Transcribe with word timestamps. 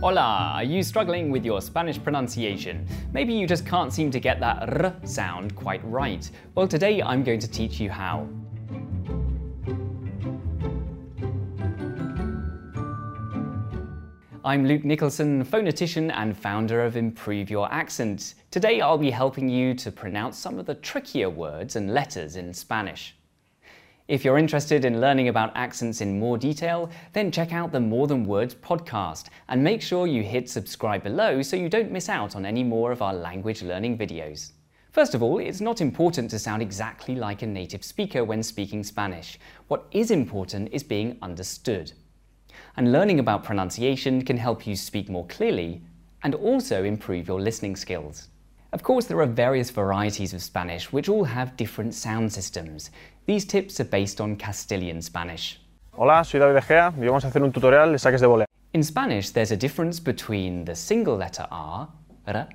Hola! 0.00 0.52
Are 0.54 0.62
you 0.62 0.84
struggling 0.84 1.28
with 1.28 1.44
your 1.44 1.60
Spanish 1.60 2.00
pronunciation? 2.00 2.86
Maybe 3.12 3.34
you 3.34 3.48
just 3.48 3.66
can't 3.66 3.92
seem 3.92 4.12
to 4.12 4.20
get 4.20 4.38
that 4.38 4.84
r 4.84 4.94
sound 5.02 5.56
quite 5.56 5.80
right. 5.84 6.30
Well, 6.54 6.68
today 6.68 7.02
I'm 7.02 7.24
going 7.24 7.40
to 7.40 7.50
teach 7.50 7.80
you 7.80 7.90
how. 7.90 8.28
I'm 14.44 14.64
Luke 14.66 14.84
Nicholson, 14.84 15.44
phonetician 15.44 16.12
and 16.14 16.38
founder 16.38 16.84
of 16.84 16.96
Improve 16.96 17.50
Your 17.50 17.68
Accent. 17.72 18.34
Today 18.52 18.80
I'll 18.80 18.98
be 18.98 19.10
helping 19.10 19.48
you 19.48 19.74
to 19.74 19.90
pronounce 19.90 20.38
some 20.38 20.60
of 20.60 20.66
the 20.66 20.76
trickier 20.76 21.28
words 21.28 21.74
and 21.74 21.92
letters 21.92 22.36
in 22.36 22.54
Spanish. 22.54 23.17
If 24.08 24.24
you're 24.24 24.38
interested 24.38 24.86
in 24.86 25.02
learning 25.02 25.28
about 25.28 25.54
accents 25.54 26.00
in 26.00 26.18
more 26.18 26.38
detail, 26.38 26.88
then 27.12 27.30
check 27.30 27.52
out 27.52 27.72
the 27.72 27.80
More 27.80 28.06
Than 28.06 28.24
Words 28.24 28.54
podcast 28.54 29.26
and 29.48 29.62
make 29.62 29.82
sure 29.82 30.06
you 30.06 30.22
hit 30.22 30.48
subscribe 30.48 31.02
below 31.02 31.42
so 31.42 31.56
you 31.56 31.68
don't 31.68 31.92
miss 31.92 32.08
out 32.08 32.34
on 32.34 32.46
any 32.46 32.64
more 32.64 32.90
of 32.90 33.02
our 33.02 33.12
language 33.12 33.62
learning 33.62 33.98
videos. 33.98 34.52
First 34.92 35.14
of 35.14 35.22
all, 35.22 35.36
it's 35.40 35.60
not 35.60 35.82
important 35.82 36.30
to 36.30 36.38
sound 36.38 36.62
exactly 36.62 37.16
like 37.16 37.42
a 37.42 37.46
native 37.46 37.84
speaker 37.84 38.24
when 38.24 38.42
speaking 38.42 38.82
Spanish. 38.82 39.38
What 39.66 39.84
is 39.90 40.10
important 40.10 40.70
is 40.72 40.82
being 40.82 41.18
understood. 41.20 41.92
And 42.78 42.92
learning 42.92 43.20
about 43.20 43.44
pronunciation 43.44 44.24
can 44.24 44.38
help 44.38 44.66
you 44.66 44.74
speak 44.74 45.10
more 45.10 45.26
clearly 45.26 45.82
and 46.22 46.34
also 46.34 46.82
improve 46.82 47.28
your 47.28 47.42
listening 47.42 47.76
skills. 47.76 48.28
Of 48.70 48.82
course, 48.82 49.06
there 49.06 49.18
are 49.20 49.26
various 49.26 49.70
varieties 49.70 50.34
of 50.34 50.42
Spanish 50.42 50.92
which 50.92 51.08
all 51.08 51.24
have 51.24 51.56
different 51.56 51.94
sound 51.94 52.30
systems. 52.30 52.90
These 53.24 53.46
tips 53.46 53.80
are 53.80 53.84
based 53.84 54.20
on 54.20 54.36
Castilian 54.36 55.00
Spanish. 55.00 55.58
Hola, 55.92 56.22
soy 56.22 56.38
David 56.38 56.56
Egea 56.56 56.92
y 57.00 57.06
vamos 57.06 57.24
a 57.24 57.28
hacer 57.28 57.42
un 57.42 57.50
tutorial 57.50 57.92
de 57.92 57.98
saques 57.98 58.20
de 58.20 58.26
volea. 58.26 58.44
In 58.74 58.82
Spanish, 58.84 59.30
there's 59.30 59.52
a 59.52 59.56
difference 59.56 59.98
between 59.98 60.66
the 60.66 60.74
single 60.74 61.16
letter 61.16 61.46
R, 61.50 61.88
r, 62.26 62.48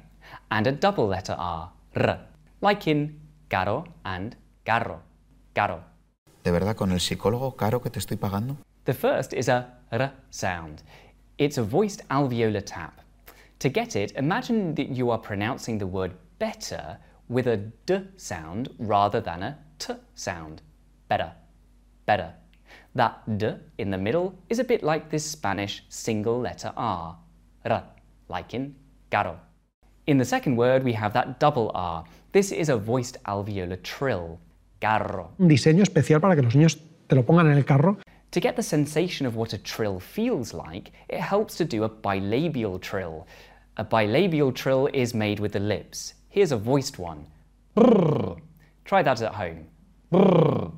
and 0.52 0.68
a 0.68 0.72
double 0.72 1.08
letter 1.08 1.36
R, 1.36 1.72
r, 1.96 2.20
like 2.62 2.88
in 2.88 3.20
caro 3.50 3.84
and 4.06 4.36
carro, 4.64 5.02
carro. 5.56 5.84
¿De 6.44 6.52
verdad 6.52 6.76
con 6.76 6.92
el 6.92 7.00
psicólogo 7.00 7.58
caro 7.58 7.82
que 7.82 7.90
te 7.90 7.98
estoy 7.98 8.18
pagando? 8.18 8.58
The 8.86 8.94
first 8.94 9.34
is 9.34 9.50
a 9.50 9.80
r 9.92 10.12
sound. 10.30 10.84
It's 11.40 11.58
a 11.58 11.64
voiced 11.64 12.08
alveolar 12.10 12.64
tap. 12.64 13.03
To 13.64 13.70
get 13.70 13.96
it, 13.96 14.12
imagine 14.18 14.76
that 14.76 14.90
you 14.90 15.10
are 15.10 15.18
pronouncing 15.18 15.78
the 15.78 15.88
word 15.88 16.12
better 16.38 16.98
with 17.30 17.48
a 17.48 17.56
d 17.86 18.02
sound 18.18 18.68
rather 18.78 19.22
than 19.22 19.42
a 19.42 19.58
t 19.80 19.94
sound. 20.16 20.62
Better, 21.08 21.32
better. 22.06 22.34
That 22.94 23.24
d 23.38 23.54
in 23.78 23.90
the 23.90 23.98
middle 23.98 24.36
is 24.50 24.60
a 24.60 24.66
bit 24.66 24.84
like 24.84 25.10
this 25.10 25.24
Spanish 25.24 25.86
single 25.88 26.42
letter 26.42 26.74
R, 26.76 27.16
r, 27.64 27.84
like 28.28 28.54
in 28.54 28.76
caro. 29.10 29.40
In 30.08 30.18
the 30.18 30.26
second 30.26 30.58
word, 30.58 30.84
we 30.84 30.92
have 30.92 31.14
that 31.14 31.40
double 31.40 31.72
R. 31.74 32.04
This 32.34 32.52
is 32.52 32.68
a 32.68 32.76
voiced 32.76 33.16
alveolar 33.24 33.82
trill, 33.82 34.42
carro. 34.82 35.32
Un 35.40 35.48
diseño 35.48 35.84
especial 35.84 36.20
para 36.20 36.36
que 36.36 36.44
los 36.44 36.54
niños 36.54 36.82
te 37.08 37.16
lo 37.16 37.24
pongan 37.24 37.50
en 37.50 37.58
el 37.58 37.64
carro 37.64 37.98
To 38.34 38.40
get 38.40 38.56
the 38.56 38.64
sensation 38.64 39.28
of 39.28 39.36
what 39.36 39.54
a 39.54 39.60
trill 39.60 40.00
feels 40.00 40.56
like, 40.56 40.92
it 41.08 41.20
helps 41.20 41.56
to 41.58 41.66
do 41.66 41.84
a 41.84 41.90
bilabial 41.90 42.82
trill. 42.82 43.28
A 43.78 43.84
bilabial 43.84 44.54
trill 44.54 44.88
is 44.94 45.16
made 45.16 45.40
with 45.40 45.54
the 45.54 45.60
lips. 45.60 46.14
Here's 46.30 46.52
a 46.52 46.58
voiced 46.58 47.00
one. 47.00 47.26
Brrr. 47.76 48.40
Try 48.86 49.02
that 49.02 49.22
at 49.22 49.34
home. 49.34 49.68
Brrr. 50.12 50.72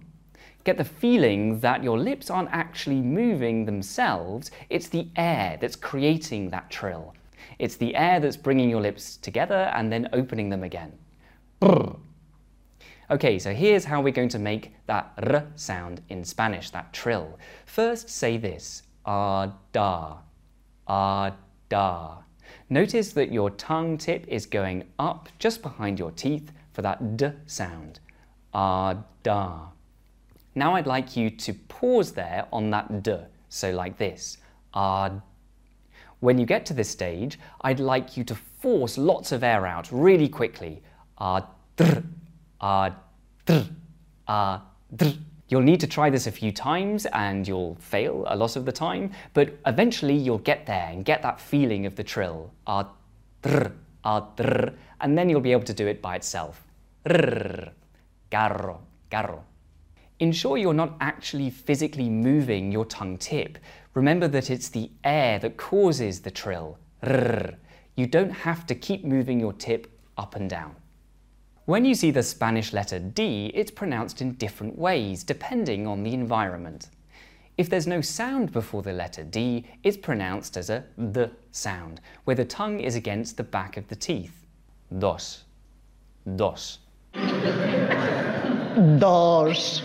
Get 0.63 0.77
the 0.77 0.85
feeling 0.85 1.59
that 1.59 1.83
your 1.83 1.99
lips 1.99 2.29
aren't 2.29 2.49
actually 2.51 3.01
moving 3.01 3.65
themselves, 3.65 4.49
it's 4.69 4.87
the 4.87 5.09
air 5.17 5.57
that's 5.59 5.75
creating 5.75 6.49
that 6.51 6.71
trill. 6.71 7.13
It's 7.59 7.75
the 7.75 7.95
air 7.95 8.21
that's 8.21 8.37
bringing 8.37 8.69
your 8.69 8.81
lips 8.81 9.17
together 9.17 9.71
and 9.75 9.91
then 9.91 10.07
opening 10.13 10.49
them 10.49 10.63
again. 10.63 10.93
Brrr. 11.61 11.99
Okay, 13.11 13.37
so 13.37 13.53
here's 13.53 13.83
how 13.83 14.01
we're 14.01 14.13
going 14.13 14.29
to 14.29 14.39
make 14.39 14.73
that 14.87 15.11
r 15.21 15.45
sound 15.55 16.01
in 16.07 16.23
Spanish, 16.23 16.69
that 16.69 16.93
trill. 16.93 17.37
First, 17.65 18.09
say 18.09 18.37
this, 18.37 18.83
ah 19.05 19.53
da, 19.73 20.17
ah 20.87 21.35
da. 21.69 22.19
Notice 22.69 23.13
that 23.13 23.31
your 23.31 23.49
tongue 23.51 23.97
tip 23.97 24.27
is 24.27 24.45
going 24.45 24.85
up 24.97 25.29
just 25.39 25.61
behind 25.61 25.99
your 25.99 26.11
teeth 26.11 26.51
for 26.73 26.81
that 26.81 27.17
d 27.17 27.31
sound. 27.45 27.99
Ah, 28.53 29.03
da. 29.23 29.67
Now 30.55 30.75
I'd 30.75 30.87
like 30.87 31.15
you 31.15 31.29
to 31.29 31.53
pause 31.53 32.13
there 32.13 32.47
on 32.51 32.69
that 32.71 33.03
d, 33.03 33.17
so 33.49 33.71
like 33.71 33.97
this. 33.97 34.37
Ah. 34.73 35.11
When 36.19 36.37
you 36.37 36.45
get 36.45 36.65
to 36.67 36.73
this 36.73 36.89
stage, 36.89 37.37
I'd 37.61 37.79
like 37.79 38.17
you 38.17 38.23
to 38.23 38.35
force 38.35 38.97
lots 38.97 39.31
of 39.31 39.43
air 39.43 39.67
out 39.67 39.91
really 39.91 40.29
quickly. 40.29 40.81
Ah, 41.17 41.47
dr, 41.75 42.03
ah, 42.61 42.95
dr, 43.45 43.69
ah, 44.27 44.63
dr. 44.95 45.17
You'll 45.47 45.61
need 45.61 45.79
to 45.81 45.87
try 45.87 46.09
this 46.09 46.25
a 46.25 46.31
few 46.31 46.51
times 46.51 47.05
and 47.07 47.47
you'll 47.47 47.75
fail 47.75 48.25
a 48.27 48.35
lot 48.35 48.55
of 48.55 48.65
the 48.65 48.71
time, 48.71 49.11
but 49.33 49.53
eventually 49.67 50.15
you'll 50.15 50.39
get 50.39 50.65
there 50.65 50.87
and 50.89 51.05
get 51.05 51.21
that 51.21 51.39
feeling 51.39 51.85
of 51.85 51.95
the 51.95 52.03
trill. 52.03 52.51
Ah, 52.65 52.89
drr, 53.43 53.71
ah, 54.03 54.27
drr, 54.35 54.73
and 55.01 55.15
then 55.15 55.29
you'll 55.29 55.41
be 55.41 55.51
able 55.51 55.63
to 55.63 55.73
do 55.73 55.85
it 55.85 56.01
by 56.01 56.15
itself. 56.15 56.65
Carro, 58.31 58.81
carro. 59.11 59.43
Ensure 60.19 60.57
you're 60.57 60.73
not 60.73 60.95
actually 60.99 61.51
physically 61.51 62.09
moving 62.09 62.71
your 62.71 62.85
tongue 62.85 63.17
tip. 63.17 63.59
Remember 63.93 64.27
that 64.27 64.49
it's 64.49 64.69
the 64.69 64.89
air 65.03 65.37
that 65.39 65.57
causes 65.57 66.21
the 66.21 66.31
trill. 66.31 66.79
You 67.95 68.07
don't 68.07 68.31
have 68.31 68.65
to 68.65 68.75
keep 68.75 69.05
moving 69.05 69.39
your 69.39 69.53
tip 69.53 69.87
up 70.17 70.35
and 70.35 70.49
down. 70.49 70.75
When 71.65 71.83
you 71.83 71.95
see 71.95 72.11
the 72.11 72.21
Spanish 72.21 72.73
letter 72.73 72.99
D, 72.99 73.49
it's 73.55 73.71
pronounced 73.71 74.21
in 74.21 74.33
different 74.33 74.77
ways 74.77 75.23
depending 75.23 75.87
on 75.87 76.03
the 76.03 76.13
environment. 76.13 76.89
If 77.57 77.71
there's 77.71 77.87
no 77.87 78.01
sound 78.01 78.51
before 78.51 78.83
the 78.83 78.93
letter 78.93 79.23
D, 79.23 79.65
it's 79.81 79.97
pronounced 79.97 80.57
as 80.57 80.69
a 80.69 80.83
the 80.95 81.31
sound, 81.51 82.01
where 82.25 82.35
the 82.35 82.45
tongue 82.45 82.81
is 82.81 82.93
against 82.93 83.35
the 83.35 83.43
back 83.43 83.77
of 83.77 83.87
the 83.87 83.95
teeth. 83.95 84.45
Dos. 84.99 85.45
Dos. 86.35 86.77
Dos. 88.99 89.81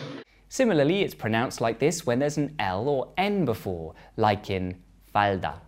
Similarly, 0.50 1.00
it's 1.00 1.14
pronounced 1.14 1.62
like 1.62 1.78
this 1.78 2.04
when 2.04 2.18
there's 2.18 2.36
an 2.36 2.56
L 2.58 2.90
or 2.90 3.08
N 3.16 3.46
before, 3.46 3.94
like 4.18 4.50
in 4.50 4.76
falda 5.14 5.62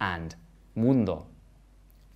and 0.00 0.34
mundo. 0.74 1.26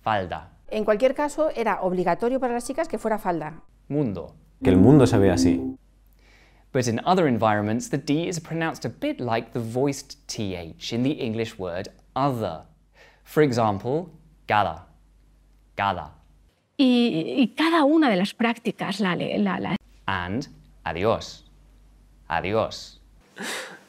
Falda. 0.03 0.47
En 0.69 0.83
cualquier 0.83 1.13
caso, 1.13 1.49
era 1.55 1.81
obligatorio 1.81 2.39
para 2.39 2.53
las 2.53 2.65
chicas 2.65 2.87
que 2.87 2.97
fuera 2.97 3.17
falda. 3.17 3.61
Mundo. 3.87 4.35
Que 4.63 4.69
el 4.69 4.77
mundo 4.77 5.05
se 5.05 5.17
ve 5.17 5.31
así. 5.31 5.77
But 6.71 6.87
in 6.87 6.99
other 7.05 7.27
environments, 7.27 7.89
the 7.89 7.97
D 7.97 8.27
is 8.27 8.39
pronounced 8.39 8.85
a 8.85 8.89
bit 8.89 9.19
like 9.19 9.53
the 9.53 9.59
voiced 9.59 10.17
TH 10.27 10.91
in 10.91 11.03
the 11.03 11.11
English 11.11 11.57
word 11.57 11.89
other. 12.15 12.63
For 13.23 13.43
example, 13.43 14.09
cada, 14.47 14.85
cada, 15.77 16.11
Y, 16.77 17.35
y 17.37 17.53
cada 17.55 17.85
una 17.85 18.09
de 18.09 18.17
las 18.17 18.33
prácticas 18.33 18.99
la, 18.99 19.15
la, 19.15 19.59
la 19.59 19.75
and 20.07 20.47
adios, 20.85 21.45
adios. 22.29 22.99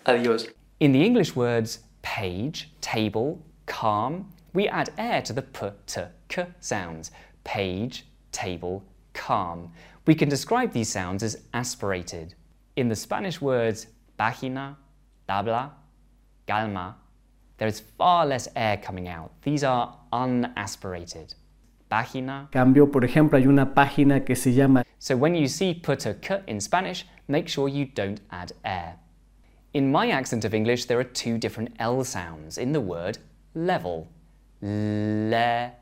Adiós. 0.04 0.48
In 0.78 0.92
the 0.92 1.04
English 1.04 1.34
words 1.34 1.80
page, 2.02 2.70
table, 2.80 3.40
calm, 3.66 4.30
we 4.56 4.68
add 4.68 4.90
air 4.96 5.20
to 5.20 5.34
the 5.34 5.42
p, 5.42 5.66
t, 5.86 6.00
k 6.28 6.46
sounds. 6.60 7.10
Page, 7.44 8.06
table, 8.32 8.82
calm. 9.12 9.70
We 10.06 10.14
can 10.14 10.30
describe 10.30 10.72
these 10.72 10.88
sounds 10.88 11.22
as 11.22 11.42
aspirated. 11.52 12.34
In 12.76 12.88
the 12.88 12.96
Spanish 12.96 13.40
words 13.40 13.86
página, 14.18 14.76
tabla, 15.28 15.72
calma, 16.46 16.96
there 17.58 17.68
is 17.68 17.80
far 17.98 18.24
less 18.24 18.48
air 18.56 18.78
coming 18.78 19.08
out. 19.08 19.30
These 19.42 19.62
are 19.62 19.94
unaspirated. 20.10 21.34
Página. 21.90 22.50
cambio, 22.50 22.86
por 22.86 23.02
ejemplo, 23.02 23.38
hay 23.38 23.46
una 23.46 23.66
página 23.66 24.24
que 24.24 24.34
se 24.34 24.52
llama 24.52 24.84
So 24.98 25.16
when 25.16 25.34
you 25.34 25.48
see 25.48 25.74
put 25.74 26.06
a 26.06 26.14
k 26.14 26.40
in 26.46 26.60
Spanish, 26.60 27.06
make 27.28 27.46
sure 27.46 27.68
you 27.68 27.84
don't 27.84 28.20
add 28.30 28.52
air. 28.64 28.96
In 29.74 29.92
my 29.92 30.08
accent 30.08 30.46
of 30.46 30.54
English, 30.54 30.86
there 30.86 30.98
are 30.98 31.04
two 31.04 31.36
different 31.36 31.74
L 31.78 32.02
sounds 32.04 32.56
in 32.56 32.72
the 32.72 32.80
word 32.80 33.18
level. 33.54 34.08
Level. 34.60 35.72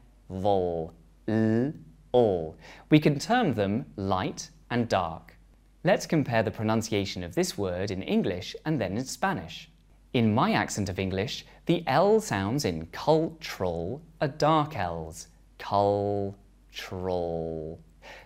L, 1.29 1.73
all. 2.13 2.57
We 2.91 3.01
can 3.01 3.19
term 3.19 3.55
them 3.55 3.87
light 3.97 4.51
and 4.71 4.89
dark. 4.89 5.37
Let's 5.85 6.07
compare 6.07 6.43
the 6.43 6.51
pronunciation 6.51 7.23
of 7.23 7.35
this 7.35 7.59
word 7.59 7.91
in 7.91 8.03
English 8.03 8.57
and 8.65 8.81
then 8.81 8.97
in 8.97 9.05
Spanish. 9.05 9.71
In 10.13 10.35
my 10.35 10.53
accent 10.53 10.89
of 10.89 10.99
English, 10.99 11.45
the 11.67 11.83
L 11.87 12.21
sounds 12.21 12.65
in 12.65 12.87
cultural 12.87 14.01
are 14.21 14.29
dark 14.29 14.77
L's. 14.77 15.27
Cultural. 15.59 16.37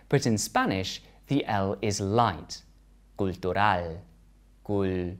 But 0.07 0.25
in 0.25 0.37
Spanish, 0.37 1.01
the 1.27 1.45
L 1.45 1.77
is 1.81 1.99
light. 1.99 2.61
Cultural. 3.17 4.01
Cultural. 4.63 5.19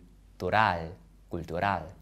Cultural. 1.31 1.98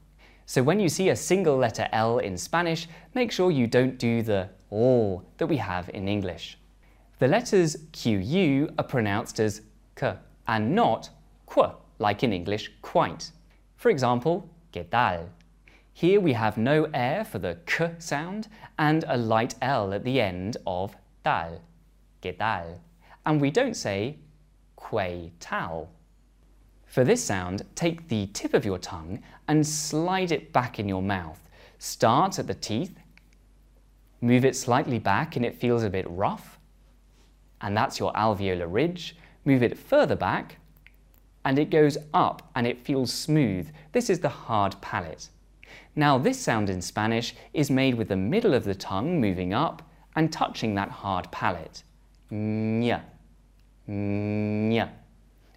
So 0.50 0.64
when 0.64 0.80
you 0.80 0.88
see 0.88 1.10
a 1.10 1.16
single 1.18 1.58
letter 1.58 1.90
L 1.92 2.20
in 2.20 2.38
Spanish, 2.38 2.88
make 3.14 3.34
sure 3.34 3.52
you 3.52 3.68
don't 3.68 4.00
do 4.00 4.22
the 4.22 4.48
O 4.72 5.22
that 5.40 5.48
we 5.48 5.58
have 5.58 5.90
in 5.94 6.08
English. 6.08 6.58
The 7.20 7.28
letters 7.28 7.76
QU 7.92 8.70
are 8.78 8.86
pronounced 8.86 9.42
as 9.42 9.62
K 9.98 10.14
and 10.48 10.74
not 10.74 11.10
Qu, 11.48 11.66
like 12.00 12.24
in 12.24 12.32
English 12.32 12.72
quite. 12.82 13.30
For 13.76 13.90
example, 13.90 14.50
¿qué 14.72 14.90
tal? 14.90 15.28
Here 15.92 16.22
we 16.22 16.32
have 16.32 16.58
no 16.58 16.88
air 16.94 17.26
for 17.26 17.40
the 17.40 17.58
K 17.66 17.96
sound 18.00 18.48
and 18.80 19.04
a 19.10 19.18
light 19.18 19.56
L 19.62 19.94
at 19.94 20.06
the 20.06 20.22
end 20.22 20.56
of 20.66 20.96
tal, 21.26 21.62
¿qué 22.22 22.38
tal? 22.38 22.80
And 23.26 23.42
we 23.42 23.52
don't 23.52 23.76
say 23.76 24.20
qué 24.78 25.32
tal. 25.42 25.90
For 26.88 27.04
this 27.04 27.24
sound, 27.24 27.64
take 27.76 28.08
the 28.08 28.28
tip 28.28 28.54
of 28.54 28.66
your 28.66 28.80
tongue 28.80 29.22
and 29.48 29.66
slide 29.66 30.32
it 30.32 30.52
back 30.52 30.80
in 30.80 30.90
your 30.90 31.02
mouth. 31.02 31.40
Start 31.78 32.40
at 32.40 32.48
the 32.48 32.56
teeth, 32.56 32.98
move 34.22 34.46
it 34.46 34.56
slightly 34.56 34.98
back 34.98 35.36
and 35.36 35.46
it 35.46 35.60
feels 35.60 35.84
a 35.84 35.90
bit 35.90 36.06
rough, 36.10 36.58
and 37.62 37.76
that's 37.78 38.00
your 38.00 38.12
alveolar 38.14 38.72
ridge. 38.72 39.16
Move 39.46 39.64
it 39.64 39.78
further 39.78 40.16
back, 40.16 40.58
and 41.46 41.60
it 41.60 41.70
goes 41.70 41.98
up 42.14 42.50
and 42.56 42.66
it 42.66 42.84
feels 42.84 43.14
smooth. 43.14 43.70
This 43.92 44.10
is 44.10 44.20
the 44.20 44.30
hard 44.30 44.76
palate. 44.82 45.30
Now 45.96 46.18
this 46.18 46.40
sound 46.40 46.70
in 46.70 46.82
Spanish 46.82 47.36
is 47.54 47.70
made 47.70 47.96
with 47.96 48.10
the 48.10 48.18
middle 48.18 48.54
of 48.54 48.64
the 48.64 48.76
tongue 48.76 49.22
moving 49.22 49.54
up 49.54 49.82
and 50.16 50.32
touching 50.32 50.76
that 50.76 50.90
hard 50.90 51.32
palate. 51.32 51.84
Nya, 52.32 53.02
nya. 53.88 54.90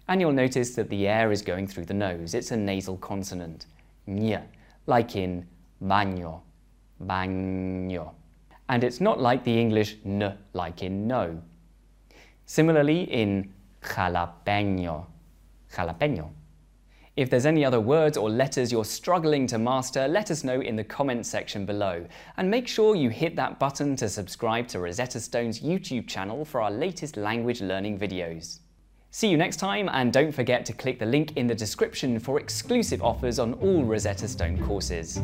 And 0.07 0.19
you'll 0.19 0.31
notice 0.31 0.75
that 0.75 0.89
the 0.89 1.07
air 1.07 1.31
is 1.31 1.41
going 1.41 1.67
through 1.67 1.85
the 1.85 1.93
nose. 1.93 2.33
It's 2.33 2.51
a 2.51 2.57
nasal 2.57 2.97
consonant. 2.97 3.67
Nya, 4.07 4.43
like 4.87 5.15
in 5.15 5.47
baño, 5.83 6.41
baño. 7.05 8.13
And 8.69 8.83
it's 8.83 9.01
not 9.01 9.19
like 9.19 9.43
the 9.43 9.59
English 9.59 9.97
n, 10.05 10.37
like 10.53 10.83
in 10.83 11.07
no. 11.07 11.41
Similarly 12.45 13.03
in 13.03 13.53
jalapeño, 13.81 15.05
jalapeño. 15.73 16.29
If 17.17 17.29
there's 17.29 17.45
any 17.45 17.65
other 17.65 17.81
words 17.81 18.15
or 18.15 18.29
letters 18.29 18.71
you're 18.71 18.85
struggling 18.85 19.45
to 19.47 19.57
master, 19.57 20.07
let 20.07 20.31
us 20.31 20.45
know 20.45 20.61
in 20.61 20.77
the 20.77 20.83
comments 20.83 21.29
section 21.29 21.65
below. 21.65 22.05
And 22.37 22.49
make 22.49 22.69
sure 22.69 22.95
you 22.95 23.09
hit 23.09 23.35
that 23.35 23.59
button 23.59 23.97
to 23.97 24.07
subscribe 24.07 24.67
to 24.69 24.79
Rosetta 24.79 25.19
Stone's 25.19 25.59
YouTube 25.59 26.07
channel 26.07 26.45
for 26.45 26.61
our 26.61 26.71
latest 26.71 27.17
language 27.17 27.61
learning 27.61 27.99
videos. 27.99 28.59
See 29.13 29.27
you 29.27 29.35
next 29.35 29.57
time, 29.57 29.89
and 29.91 30.13
don't 30.13 30.31
forget 30.31 30.65
to 30.67 30.71
click 30.71 30.97
the 30.97 31.05
link 31.05 31.35
in 31.35 31.45
the 31.45 31.53
description 31.53 32.17
for 32.17 32.39
exclusive 32.39 33.03
offers 33.03 33.39
on 33.39 33.55
all 33.55 33.83
Rosetta 33.83 34.25
Stone 34.25 34.65
courses. 34.65 35.19